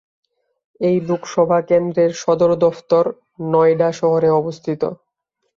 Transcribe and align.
এই 0.81 0.97
লোকসভা 1.07 1.59
কেন্দ্রের 1.69 2.11
সদর 2.21 2.51
দফতর 2.63 3.05
নয়ডা 3.51 3.89
শহরে 3.99 4.29
অবস্থিত। 4.39 4.81